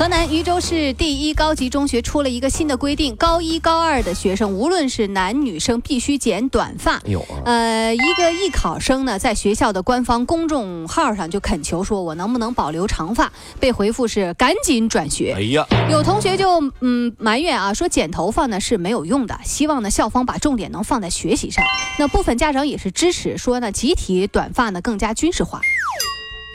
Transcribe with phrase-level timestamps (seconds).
[0.00, 7.02] 河南禹州市第一高级中学出了一个新的规定，高一、高二的学生，无论是男女生，必须剪短发。
[7.04, 15.34] 有啊，呃，一个艺考生呢，在学校的官方公众号上就恳求说：“我能不能保留长发？”被回复是赶紧转学。
[15.36, 21.62] 哎呀，有同学就嗯埋怨啊，说剪头发呢是没有用的，希望呢校方把重点能放在学习上。
[21.98, 25.60] 那部分家长也是支持，说呢集体短发呢更加军事化。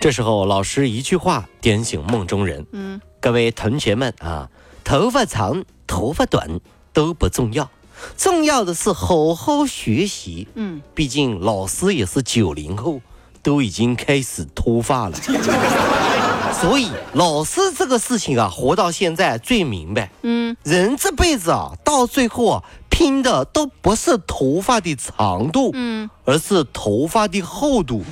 [0.00, 2.64] 这时候老师一句话点醒梦中人。
[2.72, 4.48] 嗯，各位同学们啊，
[4.84, 6.60] 头发长、头发短
[6.92, 7.68] 都不重要，
[8.16, 10.46] 重要的是好好学习。
[10.54, 13.00] 嗯，毕竟老师也是九零后，
[13.42, 15.18] 都已经开始脱发了。
[16.60, 20.10] 所以老师这个事情啊，活到现在最明白。
[20.22, 28.04] 嗯，人这辈子啊，到最后啊，拼的都不是头发的长度，嗯，而是头发的厚度。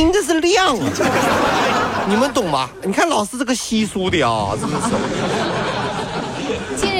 [0.00, 0.90] 您这是量啊，
[2.08, 2.70] 你们懂吗？
[2.82, 4.94] 你看老师这个稀疏的啊，真的是。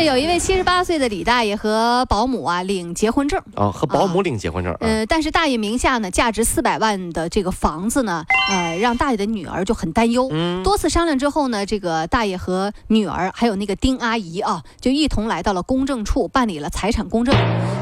[0.05, 3.41] 有一位七十八岁的李大爷和保姆啊领结婚证。
[3.55, 4.73] 啊，和保姆领结婚证。
[4.73, 10.29] 啊呃，但是大爷名下呢，价值四百万的这个房子呢，呃，让大爷的女儿就很担忧。
[10.33, 17.35] 嗯多次商量之后呢，这个大爷和女儿还有那个丁阿姨啊，就一同来到了公证处办理了财产公证。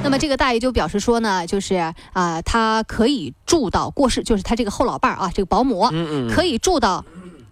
[0.03, 1.77] 那么这个大爷就表示说呢，就是
[2.12, 6.34] 啊、他可以住到过世，就是他这个后老伴儿啊，这个保姆、嗯嗯。
[6.34, 7.05] 可以住到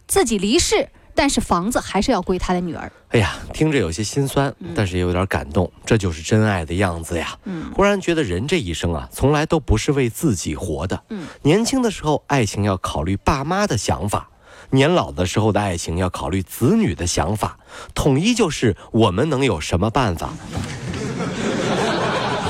[0.09, 2.93] 自己离世，但是房子还是要归他的女儿。
[3.09, 5.71] 哎呀，听着有些心酸，但是也有点感动。
[5.85, 7.37] 这就是真爱的样子呀。
[7.45, 11.03] 嗯忽然觉得人这一生啊，从来都不是为自己活的。
[11.09, 14.29] 嗯，年轻的时候，爱情要考虑爸妈的想法；
[14.71, 17.59] 年老的时候的爱情要考虑子女的想法。
[17.95, 20.31] 统一就是我们能有什么办法？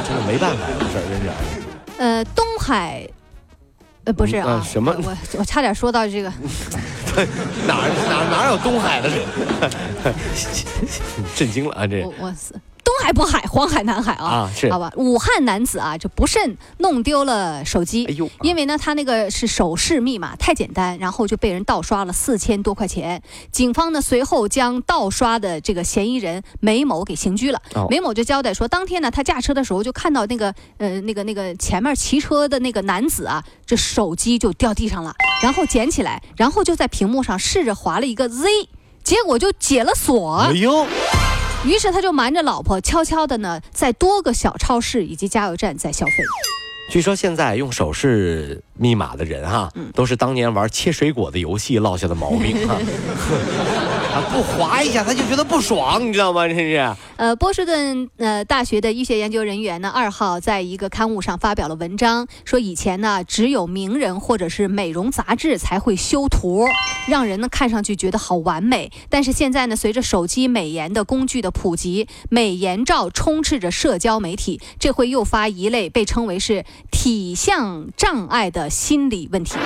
[0.07, 1.31] 真的没办法，有事儿真是。
[1.99, 3.09] 呃，东海。
[4.05, 6.33] 呃，不是嗯啊，呃什么我我差点说到这个，
[7.67, 9.19] 哪哪哪有东海的人？
[11.35, 11.87] 震惊了啊！
[11.87, 12.03] 这
[13.07, 14.91] 海渤海，黄海南海啊，啊是好吧。
[14.97, 23.23] 武汉男子啊，就不慎弄丢了手机，哎呦，因为呢，他那个是手势密码太简单，然后就被人盗刷了四千多块钱。
[23.53, 27.63] 警方呢随后将盗刷的这个嫌疑人梅某给刑拘了。
[27.77, 35.15] 哦梅某就交代说，当天呢他驾车的时候就看到那个呃那个那个前面骑车的那个男子啊，这手机就掉地上了，
[35.45, 38.69] 然后捡起来，然后就在屏幕上试着划了一个 Z，
[39.05, 40.39] 结果就解了锁。
[40.39, 40.85] 哎呦，
[41.67, 46.13] 于是他就瞒着老婆，悄悄的呢，在多个小超市以及加油站在消费。
[46.89, 52.77] 据说现在用手势密码的人哈，都是当年玩切水果的游戏落下的毛病哈。
[54.17, 56.49] 啊，不划一下他就觉得不爽，你知道吗？
[56.49, 56.95] 这是。
[57.17, 66.67] 呃，波士顿呃大学的医学研究人员呢，二号在一个刊物上发表了文章，说以前呢只有名人或者是美容杂志才会修图，
[67.09, 68.91] 让人呢看上去觉得好完美。
[69.11, 79.57] 但是现在呢，随着手机美颜的工具的普及，美颜照充斥着社交媒体，这会诱发一类被称为是体相障碍的心理问题。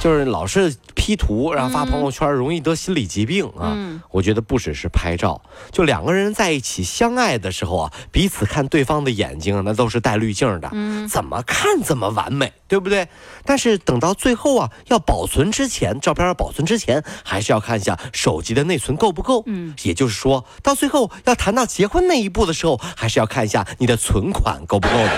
[0.00, 3.74] 就是老是 P 图，然后发朋友圈，容易得心理疾病啊。
[3.74, 5.42] 嗯我觉得不只是拍照，
[5.72, 13.08] 就两个人在一起相爱的时候啊，彼此看对方的眼睛啊，那都是带滤镜的，嗯怎么看怎么完美，对不对？
[13.44, 19.42] 但是等到最后啊，要保存之前，照片要保存之前，还是要看一下手机的内存够不够。
[19.46, 25.10] 嗯，也就是说，到最后要谈到结婚那一步的时候，还是要看一下你的存款够不够的。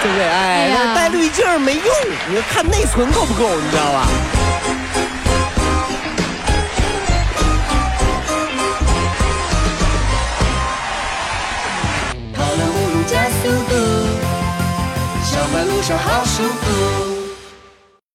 [0.00, 0.24] 对不对？
[0.24, 1.84] 哎，那带滤镜没用，
[2.28, 4.06] 你要看内存够不够，你知道吧？
[12.34, 13.74] 跑了不如加速度，
[15.24, 17.07] 上班路上好舒服。